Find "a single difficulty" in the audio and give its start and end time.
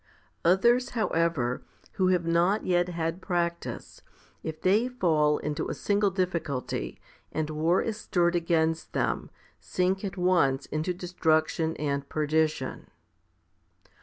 5.69-6.99